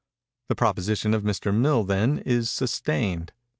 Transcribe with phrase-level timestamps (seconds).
[0.49, 1.53] The proposition of Mr.
[1.55, 3.33] Mill, then, is sustained.